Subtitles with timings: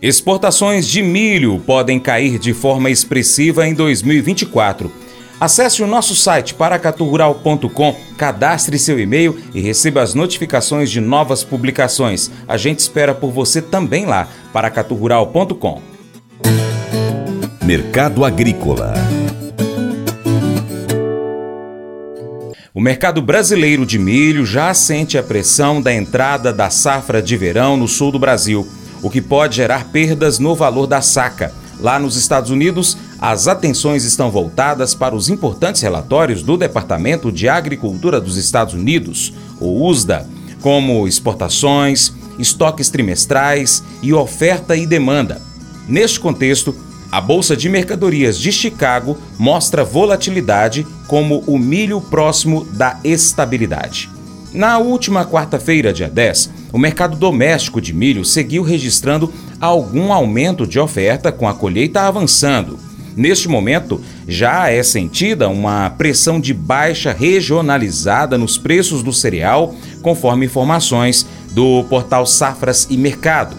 [0.00, 4.90] Exportações de milho podem cair de forma expressiva em 2024.
[5.40, 12.30] Acesse o nosso site paracaturural.com, cadastre seu e-mail e receba as notificações de novas publicações.
[12.48, 15.82] A gente espera por você também lá, paracaturural.com.
[17.62, 18.94] Mercado Agrícola
[22.76, 27.74] O mercado brasileiro de milho já sente a pressão da entrada da safra de verão
[27.74, 28.68] no sul do Brasil,
[29.02, 31.52] o que pode gerar perdas no valor da saca.
[31.80, 37.48] Lá nos Estados Unidos, as atenções estão voltadas para os importantes relatórios do Departamento de
[37.48, 40.26] Agricultura dos Estados Unidos, o USDA,
[40.60, 45.40] como exportações, estoques trimestrais e oferta e demanda.
[45.88, 46.74] Neste contexto,
[47.10, 54.15] a Bolsa de Mercadorias de Chicago mostra volatilidade como o milho próximo da estabilidade.
[54.56, 60.80] Na última quarta-feira, dia 10, o mercado doméstico de milho seguiu registrando algum aumento de
[60.80, 62.78] oferta com a colheita avançando.
[63.14, 70.46] Neste momento, já é sentida uma pressão de baixa regionalizada nos preços do cereal, conforme
[70.46, 73.54] informações do portal Safras e Mercado.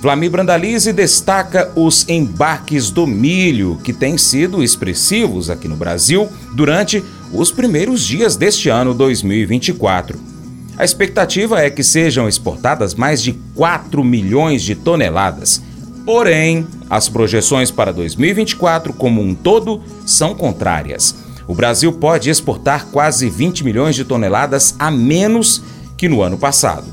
[0.00, 7.02] Vlamir Brandalize destaca os embarques do milho, que têm sido expressivos aqui no Brasil durante
[7.34, 10.18] os primeiros dias deste ano 2024.
[10.78, 15.60] A expectativa é que sejam exportadas mais de 4 milhões de toneladas.
[16.06, 21.14] Porém, as projeções para 2024 como um todo são contrárias.
[21.48, 25.62] O Brasil pode exportar quase 20 milhões de toneladas a menos
[25.96, 26.86] que no ano passado.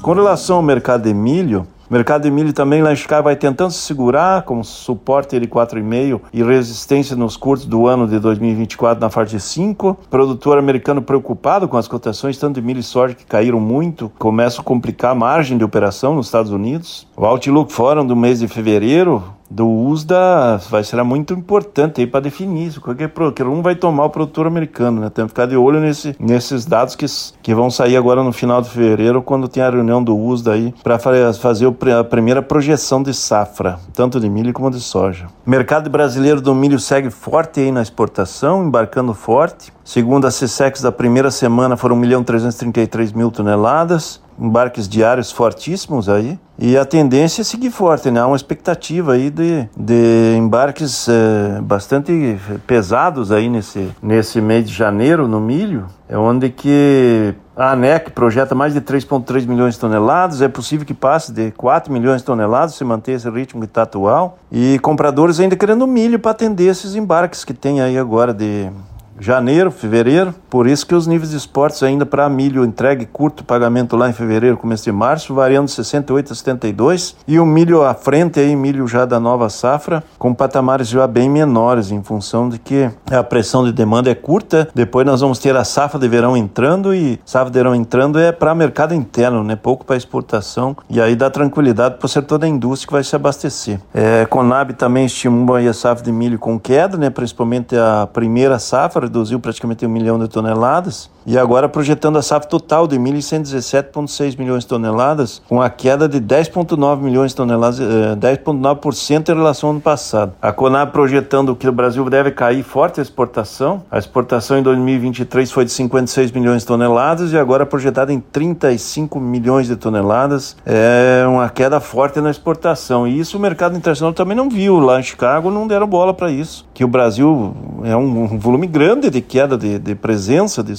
[0.00, 3.36] Com relação ao mercado de milho, o mercado de milho também lá em Chicago vai
[3.36, 9.00] tentando se segurar com suporte de 4,5 e resistência nos curtos do ano de 2024
[9.00, 9.96] na faixa de 5.
[10.10, 14.60] Produtor americano preocupado com as cotações tanto de milho e soja que caíram muito, começa
[14.60, 17.06] a complicar a margem de operação nos Estados Unidos.
[17.16, 22.20] O Outlook Forum do mês de fevereiro do USDA vai ser muito importante aí para
[22.20, 22.80] definir isso.
[22.80, 25.10] Qualquer, qualquer um vai tomar o produtor americano, né?
[25.10, 27.06] Tem que ficar de olho nesse, nesses dados que,
[27.42, 30.74] que vão sair agora no final de fevereiro, quando tem a reunião do USDA aí,
[30.82, 31.66] para fazer
[31.98, 35.26] a primeira projeção de safra, tanto de milho como de soja.
[35.44, 39.72] Mercado brasileiro do milho segue forte aí na exportação, embarcando forte.
[39.84, 46.08] Segundo a CSEX, da primeira semana foram 1 milhão 333 mil toneladas embarques diários fortíssimos
[46.08, 46.38] aí.
[46.58, 48.20] E a tendência é seguir forte, né?
[48.20, 54.74] Há uma expectativa aí de, de embarques é, bastante pesados aí nesse, nesse mês de
[54.74, 55.86] janeiro no milho.
[56.08, 60.40] É onde que a ANEC projeta mais de 3,3 milhões de toneladas.
[60.40, 63.82] É possível que passe de 4 milhões de toneladas se manter esse ritmo que está
[63.82, 64.38] atual.
[64.50, 68.70] E compradores ainda querendo milho para atender esses embarques que tem aí agora de
[69.18, 70.34] janeiro, fevereiro.
[70.50, 74.12] Por isso que os níveis de esportes ainda para milho entregue curto pagamento lá em
[74.12, 77.16] fevereiro, começo de março, variando de 68 a 72.
[77.26, 81.28] E o milho à frente aí, milho já da nova safra, com patamares já bem
[81.28, 84.68] menores, em função de que a pressão de demanda é curta.
[84.74, 88.32] Depois nós vamos ter a safra de verão entrando e safra de verão entrando é
[88.32, 89.56] para mercado interno, né?
[89.56, 90.76] Pouco para exportação.
[90.88, 93.80] E aí dá tranquilidade para o setor da indústria que vai se abastecer.
[93.94, 97.10] É, Conab também estimula a safra de milho com queda, né?
[97.10, 102.48] Principalmente a primeira safra reduziu praticamente um milhão de toneladas, e agora projetando a safra
[102.48, 107.36] total de milho em 117,6 milhões de toneladas, com a queda de 10,9 milhões de
[107.36, 110.32] toneladas, 10,9% eh, em relação ao ano passado.
[110.40, 113.82] A Conab projetando que o Brasil deve cair forte a exportação.
[113.90, 119.18] A exportação em 2023 foi de 56 milhões de toneladas e agora projetada em 35
[119.18, 120.56] milhões de toneladas.
[120.64, 123.06] É uma queda forte na exportação.
[123.08, 124.78] E isso o mercado internacional também não viu.
[124.78, 126.66] Lá em Chicago não deram bola para isso.
[126.72, 130.72] Que o Brasil é um volume grande de queda de, de presença de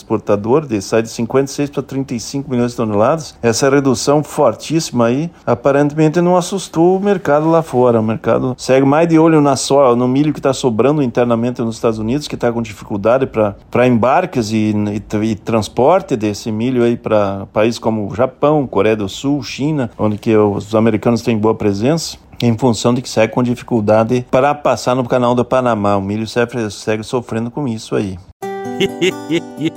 [0.68, 3.36] de sai de 56 para 35 milhões de toneladas.
[3.42, 8.00] Essa redução fortíssima aí, aparentemente não assustou o mercado lá fora.
[8.00, 11.76] O mercado segue mais de olho na soja, no milho que está sobrando internamente nos
[11.76, 16.96] Estados Unidos, que está com dificuldade para embarques e, e, e, transporte desse milho aí
[16.96, 22.18] para países como Japão, Coreia do Sul, China, onde que os americanos têm boa presença
[22.42, 25.96] em função de que segue com dificuldade para passar no canal do Panamá.
[25.98, 28.18] O milho segue, segue sofrendo com isso aí.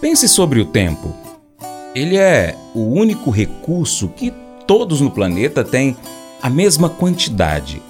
[0.00, 1.14] Pense sobre o tempo.
[1.94, 4.32] Ele é o único recurso que
[4.66, 5.96] todos no planeta têm
[6.42, 7.80] a mesma quantidade.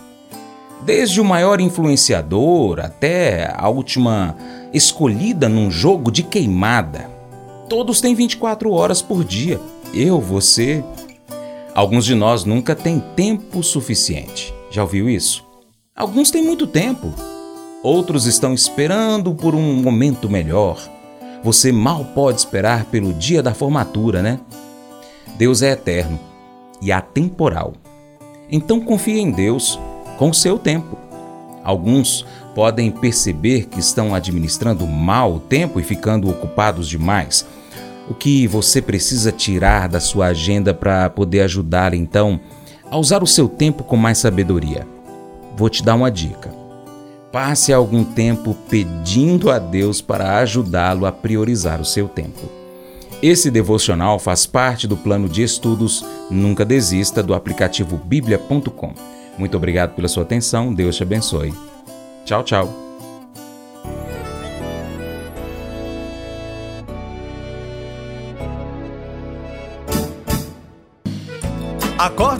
[0.83, 4.37] Desde o maior influenciador até a última
[4.73, 7.11] escolhida num jogo de queimada.
[7.69, 9.61] Todos têm 24 horas por dia.
[9.93, 10.85] Eu, você.
[11.75, 14.55] Alguns de nós nunca têm tempo suficiente.
[14.71, 15.45] Já ouviu isso?
[15.95, 17.13] Alguns têm muito tempo.
[17.83, 20.96] Outros estão esperando por um momento melhor.
[21.47, 24.41] Você mal pode esperar pelo dia da formatura, né?
[25.39, 26.19] Deus é eterno
[26.83, 27.75] e atemporal.
[28.51, 29.79] Então confie em Deus
[30.19, 30.99] com o seu tempo.
[31.63, 37.47] Alguns podem perceber que estão administrando mal o tempo e ficando ocupados demais.
[38.11, 42.41] O que você precisa tirar da sua agenda para poder ajudar então
[42.91, 44.85] a usar o seu tempo com mais sabedoria?
[45.57, 46.56] vou te dar uma dica.
[47.33, 52.49] Passe algum tempo pedindo a Deus para ajudá-lo a priorizar o seu tempo.
[53.23, 58.93] Esse devocional faz parte do plano de estudos Nunca Desista do aplicativo bíblia.com.
[59.39, 61.53] Muito obrigado pela sua atenção, Deus te abençoe.
[62.25, 62.86] Tchau, tchau.